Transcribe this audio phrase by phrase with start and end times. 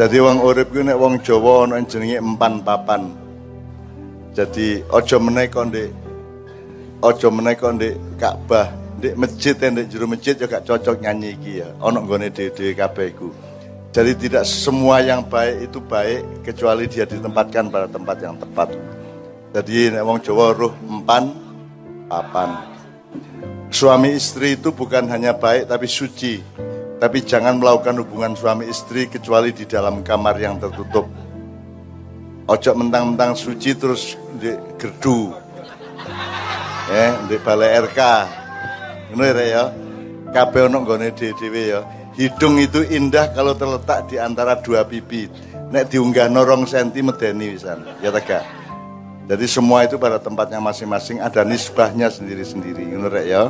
[0.00, 3.12] Jadi wong urip ku nek wong Jawa ana jenenge empan papan.
[4.32, 5.92] Jadi aja meneh kok ndek
[7.04, 7.76] aja meneh kok
[8.16, 11.68] Ka'bah, ndek masjid ndek jero masjid ya gak cocok nyanyi iki ya.
[11.84, 13.28] Ana nggone dhewe-dhewe kabeh iku.
[13.92, 18.72] Jadi tidak semua yang baik itu baik kecuali dia ditempatkan pada tempat yang tepat.
[19.52, 21.28] Jadi nek wong Jawa roh empan
[22.08, 22.56] papan.
[23.68, 26.40] Suami istri itu bukan hanya baik tapi suci.
[27.00, 31.08] Tapi jangan melakukan hubungan suami istri kecuali di dalam kamar yang tertutup.
[32.44, 35.32] Ojo mentang-mentang suci terus di gerdu.
[36.92, 38.00] Eh, di balai RK.
[39.16, 39.64] Ngono ya, ya.
[40.28, 41.80] Kabeh ono nggone dhewe ya.
[42.20, 45.30] Hidung itu indah kalau terletak di antara dua pipi.
[45.72, 47.80] Nek diunggah norong senti medeni wisan.
[48.04, 48.44] Ya tegak.
[49.24, 52.92] Jadi semua itu pada tempatnya masing-masing ada nisbahnya sendiri-sendiri.
[52.92, 53.48] Ngono ya.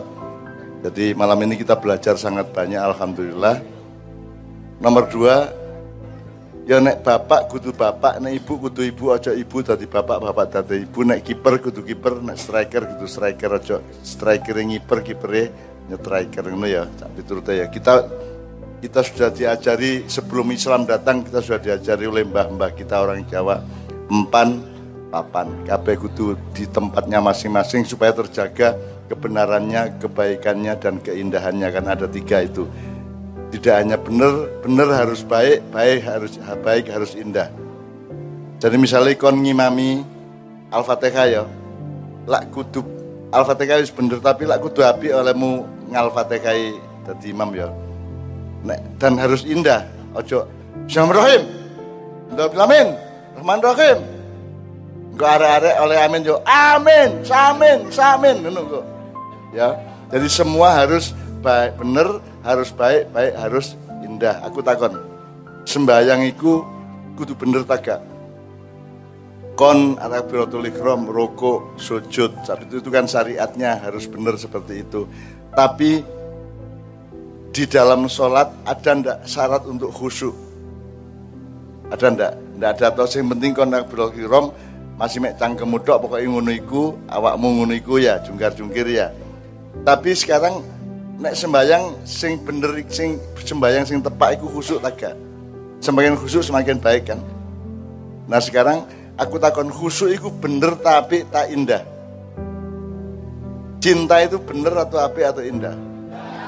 [0.81, 3.61] Jadi malam ini kita belajar sangat banyak Alhamdulillah.
[4.81, 5.37] Nomor dua
[6.65, 10.89] Ya nek bapak kudu bapak Nek ibu kudu ibu Ojo ibu tadi bapak Bapak tadi
[10.89, 11.05] ibu.
[11.05, 15.53] Nek kiper kudu kiper Nek striker kudu striker Ojo striker yang ngiper kipernya
[15.93, 17.69] Nek striker Ini ya Tapi turut ya.
[17.69, 17.95] Kita
[18.81, 23.61] kita sudah diajari sebelum Islam datang kita sudah diajari oleh mbah-mbah kita orang Jawa.
[24.09, 24.57] Empan
[25.13, 28.73] papan kabeh kudu di tempatnya masing-masing supaya terjaga
[29.11, 32.71] kebenarannya, kebaikannya dan keindahannya kan ada tiga itu.
[33.51, 37.51] Tidak hanya benar, benar harus baik, baik harus baik harus indah.
[38.63, 40.07] Jadi misalnya kon ngimami
[40.71, 41.43] Al-Fatihah ya,
[42.31, 42.87] lak kudu
[43.35, 46.55] Al-Fatihah wis bener tapi lak kudu api olehmu ngal-Fatihah
[47.27, 47.67] imam ya.
[48.63, 49.83] Nek, dan harus indah.
[50.15, 50.47] Ojo
[50.87, 52.89] Bismillahirrahmanirrahim.
[53.35, 53.99] Rahman Rahim.
[55.11, 56.39] Engko arek-arek oleh amin yo.
[56.47, 59.00] Amin, samin, samin kok
[59.55, 59.79] ya.
[60.11, 64.43] Jadi semua harus baik bener harus baik baik harus indah.
[64.47, 64.99] Aku takon
[65.65, 66.65] sembayang iku
[67.15, 68.01] kudu bener tagak
[69.61, 75.05] kon atakbiratul ikram rokok sujud saat itu, itu kan syariatnya harus bener seperti itu.
[75.53, 76.01] Tapi
[77.53, 80.33] di dalam sholat ada ndak syarat untuk khusyuk?
[81.93, 82.33] Ada ndak?
[82.57, 82.85] Ndak ada.
[82.89, 84.47] Atau yang penting kon atakbiratul ikram
[84.97, 87.65] masih mek cangkem pokoknya pokoknya ngono iku awakmu
[88.01, 89.09] ya jungkar-jungkir ya
[89.87, 90.61] tapi sekarang
[91.21, 95.17] nek sembayang sing bener sing sembayang sing tepak iku khusuk tak
[95.81, 97.21] Semakin khusuk semakin baik kan.
[98.29, 98.85] Nah sekarang
[99.17, 101.81] aku takon khusuk iku bener tapi tak indah.
[103.81, 105.73] Cinta itu bener atau api atau indah?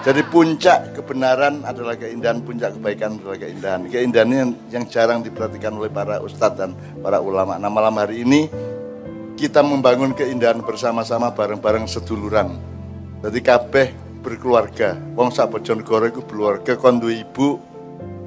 [0.02, 3.80] Jadi puncak kebenaran adalah keindahan, puncak kebaikan adalah keindahan.
[3.88, 7.56] Keindahan yang, yang jarang diperhatikan oleh para ustadz dan para ulama.
[7.56, 8.50] Nah malam hari ini
[9.40, 12.71] kita membangun keindahan bersama-sama bareng-bareng seduluran
[13.22, 13.86] jadi kabeh
[14.22, 14.98] berkeluarga.
[15.14, 17.58] Wong sak Bojonegoro iku keluarga kon ibu,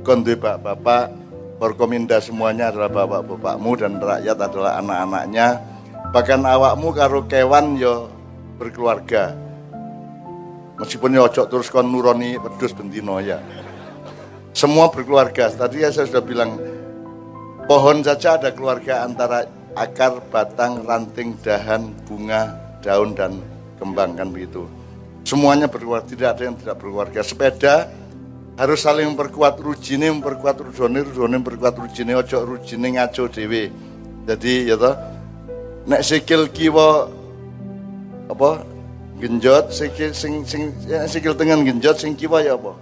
[0.07, 1.25] kon bapak-bapak,
[1.55, 5.47] Forkominda semuanya adalah bapak-bapakmu dan rakyat adalah anak-anaknya.
[6.11, 8.11] Bahkan awakmu karo kewan yo
[8.59, 9.31] berkeluarga.
[10.75, 13.39] Meskipun yo ojo terus kon nuroni pedus bentino ya.
[14.51, 15.47] Semua berkeluarga.
[15.47, 16.59] Tadi ya saya sudah bilang
[17.71, 19.47] pohon saja ada keluarga antara
[19.79, 22.51] akar, batang, ranting, dahan, bunga,
[22.83, 23.39] daun dan
[23.79, 24.67] kembang kan begitu.
[25.25, 27.25] Semuanya berkeluarga, tidak ada yang tidak berkeluarga.
[27.25, 27.89] Sepeda
[28.61, 33.73] harus saling memperkuat rujine, memperkuat rujone, rujone memperkuat rujine, ojo rujine ngaco dewe.
[34.29, 34.93] Jadi ya toh,
[35.89, 37.09] nek sikil kiwa
[38.29, 38.69] apa
[39.17, 42.77] genjot, sikil sing sing ya, sikil tengen genjot, sing kiwa ya apa?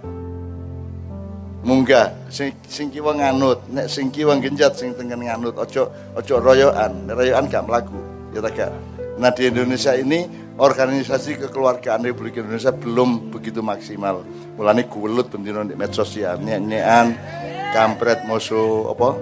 [1.64, 7.08] Munggah, sing sing kiwa nganut, nek sing kiwa genjot, sing tengen nganut, ojo ojo royoan,
[7.08, 7.96] royoan gak melaku,
[8.36, 8.68] ya tak.
[9.16, 14.22] Nah di Indonesia ini organisasi kekeluargaan Republik Indonesia belum begitu maksimal.
[14.54, 17.18] Mulane gulut bendino di medsos ya, nyekan,
[17.74, 19.18] kampret musuh apa?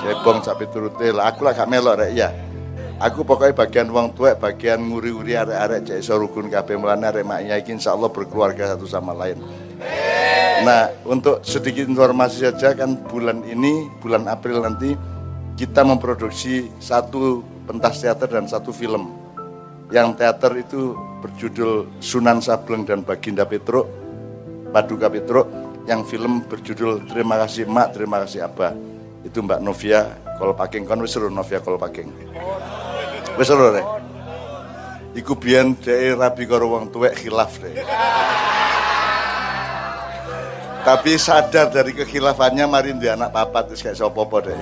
[0.00, 2.32] Cebong sapi turute lah aku lah gak melok rek ya.
[3.00, 7.56] Aku pokoknya bagian uang tua, bagian nguri-nguri arek-arek cek iso rukun kabeh mulane arek maknya
[7.56, 9.40] iki insyaallah berkeluarga satu sama lain.
[10.60, 14.92] Nah, untuk sedikit informasi saja kan bulan ini, bulan April nanti
[15.56, 19.19] kita memproduksi satu pentas teater dan satu film
[19.90, 23.86] yang teater itu berjudul Sunan Sableng dan Baginda Petruk,
[24.70, 25.46] Paduka Petruk,
[25.84, 28.72] yang film berjudul Terima kasih Mak, Terima kasih Abah.
[29.26, 30.06] Itu Mbak Novia
[30.38, 32.08] Kolpaking, kan wis Novia Kolpaking.
[33.36, 33.86] Wis deh.
[35.10, 37.74] Iku biyen dhek rabi karo wong tuwek khilaf deh.
[40.80, 44.56] Tapi sadar dari kekhilafannya mari dia anak papat wis kayak sapa-apa deh.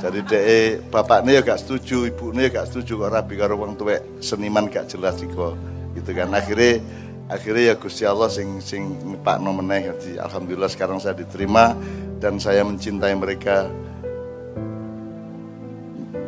[0.00, 3.76] Jadi dek bapaknya ya gak setuju, ibunya ya gak setuju kok rabi karo wong
[4.24, 5.52] seniman gak jelas iko.
[5.92, 6.32] Gitu kan.
[6.32, 6.80] Akhirnya
[7.28, 9.92] akhirnya ya Gusti Allah sing sing Pak meneh.
[9.92, 11.76] Jadi alhamdulillah sekarang saya diterima
[12.16, 13.68] dan saya mencintai mereka.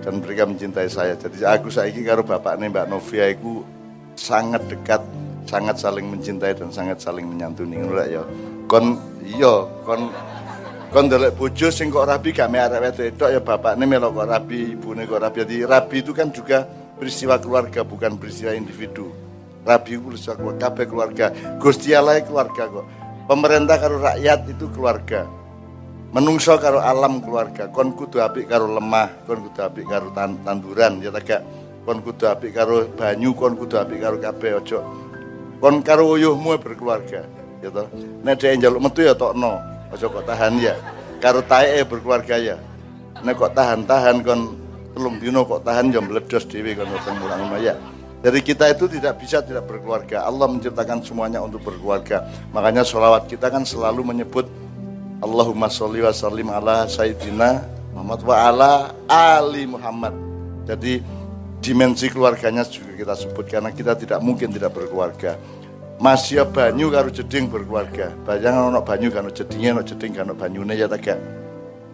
[0.04, 1.16] Dan mereka mencintai saya.
[1.16, 3.64] Jadi aku saiki karo bapaknya Mbak Novia itu
[4.20, 5.00] sangat dekat
[5.48, 7.80] sangat saling mencintai dan sangat saling menyantuni.
[7.80, 8.22] Ngono ya.
[8.68, 10.12] Kon iya kon
[10.92, 14.76] kon ndelok bojo sing kok rabi gak mek arek wedok ya bapakne melok kok rabi
[14.76, 16.68] ibune kok rabi jadi rabi itu kan juga
[17.00, 19.08] peristiwa keluarga bukan peristiwa individu
[19.62, 21.30] Rabi Ulsa kabeh keluarga.
[21.62, 22.86] Gusti Allah keluarga kok.
[23.30, 25.22] Pemerintah karo rakyat itu keluarga.
[26.10, 27.70] Menungso karo alam keluarga.
[27.70, 31.46] Kon kudu apik karo lemah, kon kudu apik karo tanduran ya tak
[31.82, 34.78] Kon kudu apik karo banyu, kon kudu apik karo kabeh ojo.
[35.62, 37.22] Kon karo uyuhmu berkeluarga,
[37.62, 37.86] ya toh.
[38.26, 39.62] Nek dhek njaluk metu ya tokno,
[39.92, 40.74] ojo kok tahan ya.
[41.22, 42.56] Karo taeke berkeluarga ya.
[43.22, 44.58] Nek kok tahan-tahan kon
[44.92, 47.76] telung dino kok tahan ya meledos dhewe kon weteng mulang ya.
[48.22, 50.22] Dari kita itu tidak bisa tidak berkeluarga.
[50.22, 52.22] Allah menciptakan semuanya untuk berkeluarga.
[52.54, 54.46] Makanya sholawat kita kan selalu menyebut
[55.18, 58.72] Allahumma sholli wa sallim ala Sayyidina Muhammad wa ala
[59.10, 60.14] Ali Muhammad.
[60.70, 61.02] Jadi
[61.58, 65.34] dimensi keluarganya juga kita sebut karena kita tidak mungkin tidak berkeluarga.
[66.02, 68.10] Masih banyu karo jeding berkeluarga.
[68.26, 71.14] Bayang ono banyu karo jedingnya ono jeding karo banyune ya tak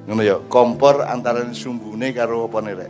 [0.09, 2.89] Ngono ya, kompor antara sumbune karo apa nih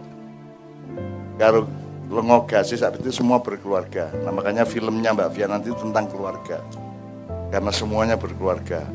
[1.34, 1.66] Karo
[2.06, 4.14] lengo gasis saat itu semua berkeluarga.
[4.22, 6.62] Nah makanya filmnya Mbak Fia nanti tentang keluarga.
[7.50, 8.86] Karena semuanya berkeluarga.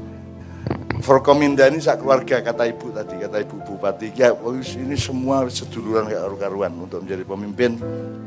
[1.04, 4.16] Forkominda ini sak keluarga kata ibu tadi, kata ibu bupati.
[4.16, 4.32] Ya
[4.80, 6.08] ini semua seduluran
[6.40, 7.76] karuan untuk menjadi pemimpin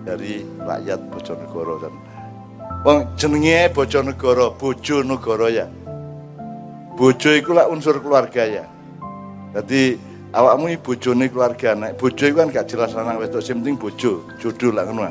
[0.04, 2.15] dari rakyat Bojonegoro dan
[2.86, 5.66] Wong jenenge Bojonegoro, Bojonegoro ya.
[6.94, 8.64] Bojo itu lah unsur keluarga ya.
[9.58, 9.98] Jadi
[10.36, 14.20] awakmu iki bojone keluarga nek bojo iku kan gak jelas lanang wedok sing penting bojo
[14.36, 15.08] jodoh lah ngono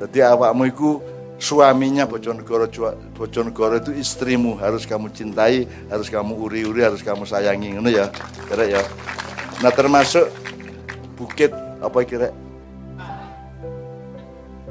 [0.00, 0.90] dadi awakmu iku
[1.36, 2.68] suaminya Bojonegoro
[3.16, 8.08] Bojonegoro itu istrimu harus kamu cintai harus kamu uri-uri harus kamu sayangi ngono ya
[8.48, 8.82] kira ya
[9.60, 10.24] nah termasuk
[11.20, 11.52] bukit
[11.84, 12.32] apa kira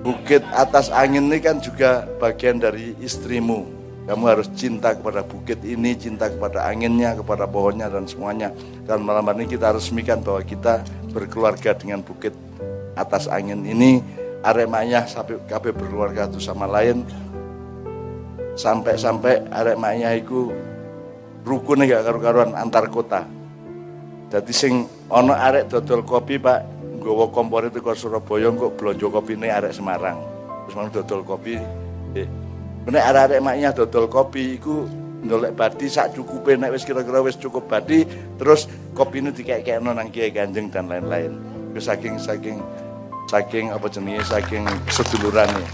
[0.01, 3.79] bukit atas angin ini kan juga bagian dari istrimu
[4.09, 8.49] kamu harus cinta kepada bukit ini, cinta kepada anginnya, kepada pohonnya dan semuanya.
[8.89, 10.81] Dan malam ini kita resmikan bahwa kita
[11.13, 12.33] berkeluarga dengan bukit
[12.97, 14.01] atas angin ini.
[14.41, 15.05] Aremanya
[15.45, 17.05] kabeh berkeluarga satu sama lain.
[18.57, 20.49] Sampai-sampai aremanya itu
[21.45, 23.29] rukun gak karu-karuan antar kota.
[24.33, 26.78] Jadi sing ono arek dodol kopi Pak,
[27.09, 30.21] nggawa kompor itu ke Surabaya kok blonjo kopine arek Semarang.
[30.69, 31.57] Terus dodol kopi.
[32.13, 32.29] Eh,
[32.85, 34.85] Nek arek-arek maknya dodol kopi iku
[35.25, 38.05] ndolek badi sak cukupe nek wis kira-kira wis cukup badi
[38.37, 41.33] terus kopi ini dikek-kekno nang Kiai Kanjeng dan lain-lain.
[41.73, 42.61] Wis saking saking
[43.25, 45.65] saking apa jenenge saking sedulurane.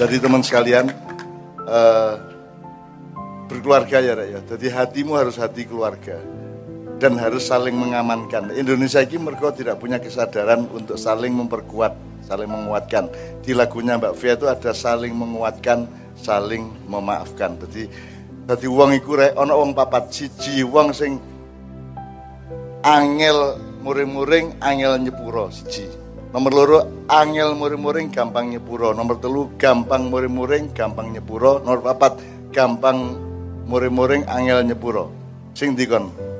[0.00, 0.88] Jadi teman sekalian
[1.68, 2.16] uh,
[3.44, 4.40] berkeluarga ya Rek ya.
[4.56, 6.16] Jadi hatimu harus hati keluarga
[6.96, 8.52] dan harus saling mengamankan.
[8.56, 13.06] Indonesia ini mereka tidak punya kesadaran untuk saling memperkuat saling menguatkan.
[13.46, 15.86] Di lagunya Mbak Fia itu ada saling menguatkan,
[16.18, 17.54] saling memaafkan.
[17.62, 17.86] Jadi
[18.46, 21.22] jadi wong iku rek ana wong papat siji wong sing
[22.82, 25.86] angel muring-muring angel nyepuro siji.
[26.34, 28.90] Nomor loro angel muring-muring gampang nyepuro.
[28.90, 31.62] Nomor telu gampang muring-muring gampang nyepuro.
[31.62, 32.18] Nomor papat
[32.50, 33.14] gampang
[33.70, 35.10] muring-muring angel nyepuro.
[35.54, 36.35] Sing dikon.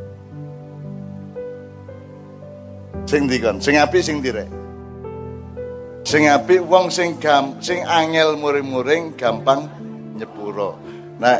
[3.06, 4.50] Sing dikon, sing api sing direk.
[6.02, 9.70] Sing apik wong sing gam sing angel muring-muring gampang
[10.18, 10.74] nyepuro.
[11.22, 11.38] Nah,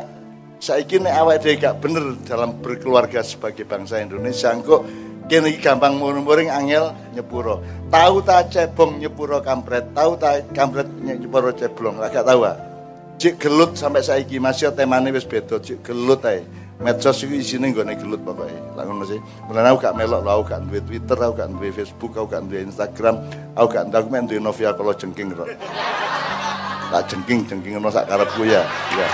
[0.63, 4.83] saiki nek awake dhewe gak bener dalam berkeluarga sebagai bangsa Indonesia kok
[5.27, 7.63] kene gampang muring-muring angel nyepuro.
[7.91, 12.55] Tahu ta cebong nyepuro kampret, tahu ta kampret nyepuro ceblong, gak tahu ah.
[13.19, 16.47] Cik gelut sampai saiki masih temane wis beda, cik gelut ae
[16.81, 18.53] medsos iki isine nggone gelut pokoke.
[18.77, 19.21] Lah ngono sih.
[19.49, 22.61] Mulane aku gak melok, aku gak duwe Twitter, aku gak duwe Facebook, aku gak duwe
[22.69, 23.17] Instagram,
[23.57, 25.49] aku gak aku men duwe Novia kalau jengking kok.
[26.87, 28.63] Tak jengking-jengking ngono sak karepku ya.
[28.95, 29.09] Ya.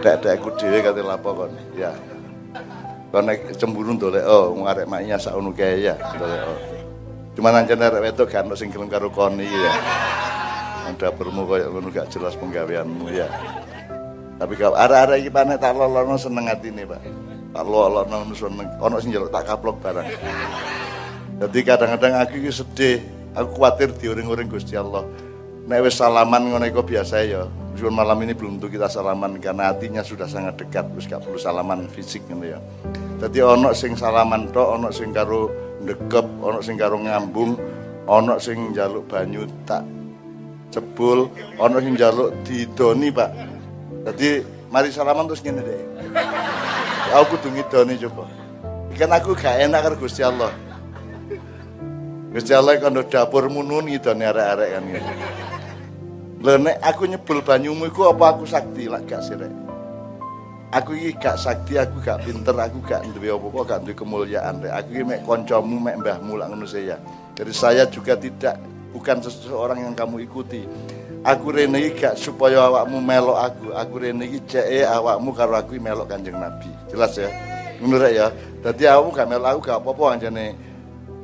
[0.00, 1.52] Dek-dekku dhewe kate lapo kon.
[1.74, 1.90] Ya.
[3.10, 3.26] Kon
[3.58, 5.98] cemburu ndolek oh ngarek maknya sak ngono ya.
[5.98, 6.58] Ndolek oh.
[7.34, 8.46] Cuma ancen arek wedok gak
[9.40, 9.72] ya.
[10.90, 13.26] Dapurmu koyo ngono gak jelas penggaweanmu ya.
[14.40, 17.00] Tapi kalau arah-arah iki panek tak lolono seneng nih Pak.
[17.52, 18.68] Tak lolono seneng.
[18.80, 20.08] Ono sing njaluk tak kaplok barang.
[21.44, 22.96] Jadi kadang-kadang aku iki sedih,
[23.36, 25.04] aku khawatir diuring-uring Gusti Allah.
[25.68, 27.44] Nek wis salaman ngono iku biasa ya.
[27.76, 31.36] Meskipun malam ini belum tentu kita salaman karena hatinya sudah sangat dekat, wis gak perlu
[31.36, 32.58] salaman fisik ngono ya.
[33.20, 35.52] Jadi ono sing salaman tok, ono sing karo
[35.84, 37.60] ndekep, ono sing karo ngambung,
[38.08, 39.84] ono sing njaluk banyu tak
[40.70, 41.26] Jebul
[41.58, 43.30] ana sing njaluk didoni, Pak.
[44.00, 44.40] Jadi
[44.72, 45.80] mari salaman terus ngene deh.
[47.12, 48.24] Aku kudu ngidoni coba.
[48.94, 50.52] Ikan aku gak enak karo Gusti Allah.
[52.30, 54.84] Gusti Allah kan dapurmu nun ngidoni arek-arek kan.
[56.40, 59.52] Lho nek aku nyebul banyumu iku apa aku sakti lak gak sirek.
[60.70, 64.62] Aku iki gak sakti, aku gak pinter, aku gak duwe apa-apa, gak duwe kemuliaan.
[64.62, 64.70] Rek.
[64.70, 66.94] Aku iki mek kancamu, mek mbahmu lak ngono saya.
[67.34, 68.54] Jadi saya juga tidak
[68.94, 70.62] bukan seseorang yang kamu ikuti.
[71.20, 73.66] Aku rene iki gak supaya awakmu melok aku.
[73.76, 76.72] Aku rene iki ceke awakmu karo aku melok Kanjeng Nabi.
[76.88, 77.28] Jelas ya?
[77.76, 78.32] Ngono ya.
[78.64, 80.46] Dadi awakmu gak melok aku gak apa-apa anjane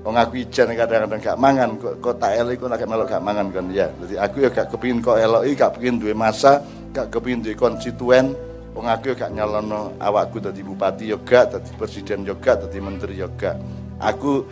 [0.07, 3.51] Wong aku ijen kadang-kadang gak mangan kok, kok tak elok kok gak melok gak mangan
[3.51, 3.91] kan ya.
[4.07, 6.63] Jadi aku ya gak kepingin kok elok iki gak kepingin duwe masa,
[6.95, 8.31] gak kepingin duwe konstituen,
[8.79, 13.19] Wong aku gak nyalono awakku dadi bupati yo gak, dadi presiden yo gak, dadi menteri
[13.19, 13.59] yo gak.
[13.99, 14.47] Aku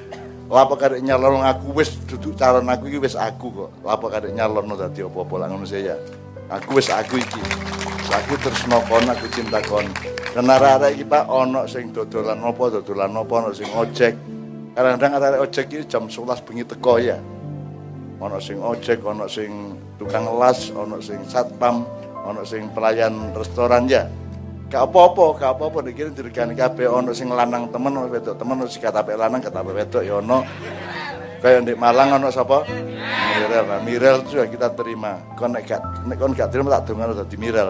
[0.51, 3.71] lapo karek nyalono aku wis duduk calon aku iki wis aku kok.
[3.85, 5.97] Lapo karek nyalono dadi apa-apa lah ngono saya.
[6.53, 7.43] Aku wis aku iki.
[8.13, 9.89] Aku terus kon aku cinta kon.
[10.37, 14.15] Dan arek iki Pak ono sing dodolan apa dodolan apa ono sing ojek.
[14.75, 17.17] Kadang-kadang arek ojek iki jam 11 bengi teko ya.
[18.23, 21.85] Ono sing ojek, ono sing tukang las, ono sing satpam,
[22.25, 24.07] ono sing pelayan restoran ya
[24.75, 25.78] gak apa-apa gak apa-apa.
[25.87, 29.71] Dikira diregani kabeh ono sing lanang temen ono wedok temen ono sing katape lanang katape
[29.71, 30.43] wedok ya ono
[31.38, 32.66] kaya di Malang ono sapa?
[32.66, 33.64] Mirel.
[33.69, 35.21] Nah Mirel juga kita terima.
[35.38, 37.69] Kon nek gak nek kon gak terima tak dongan dadi Mirel.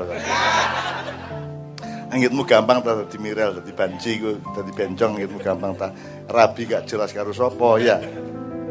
[2.14, 5.92] Anggitmu gampang ta dadi Mirel dadi banci ku dadi bencong anggitmu gampang ta.
[6.30, 8.00] Rabi gak jelas karo sapa ya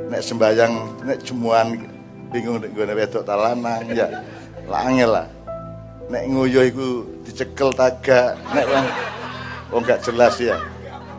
[0.10, 1.68] nek sembayang nek jemuan
[2.34, 4.08] bingung nek gone wedok ta lanang ya
[4.66, 5.28] lah angel lah
[6.12, 6.88] nek ngoyo iku
[7.24, 8.66] dicekel taga nek
[9.72, 10.60] wong gak jelas ya.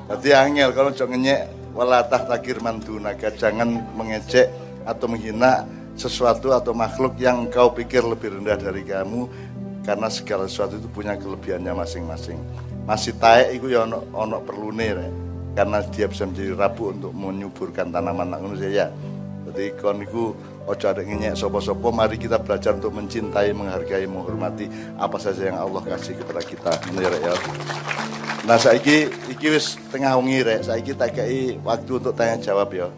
[0.05, 1.41] Dadi angel kalau cok ngenyek
[1.73, 4.53] walatah takir mandunaga jangan mengejek
[4.85, 5.65] atau menghina
[5.97, 9.27] sesuatu atau makhluk yang kau pikir lebih rendah dari kamu
[9.87, 12.39] karena segala sesuatu itu punya kelebihannya masing-masing.
[12.85, 15.09] Masih taek itu ya ono ono perlune ya.
[15.55, 18.91] karena dia bisa menjadi rabu untuk menyuburkan tanaman ngono ya.
[19.49, 20.35] Jadi iku
[20.67, 21.93] ojo ada ngenyek sopo-sopo.
[21.93, 26.73] Mari kita belajar untuk mencintai menghargai menghormati apa saja yang Allah kasih kepada kita.
[26.93, 27.35] Menurut ya
[28.45, 30.65] nah saiki iki wis tengah wengi rek.
[30.65, 32.89] Saiki tak kei waktu untuk tanya jawab ya